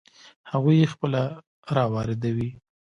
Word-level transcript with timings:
هغوی 0.51 0.75
یې 0.81 0.87
خپله 0.93 1.21
را 1.75 1.85
واردوي. 1.93 2.49